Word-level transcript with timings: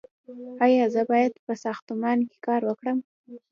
ایا 0.65 0.85
زه 0.93 1.01
باید 1.11 1.33
په 1.45 1.53
ساختمان 1.63 2.17
کې 2.29 2.37
کار 2.45 2.61
وکړم؟ 2.65 2.97